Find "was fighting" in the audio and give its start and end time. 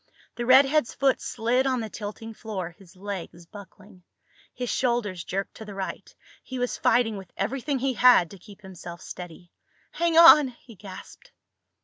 6.57-7.17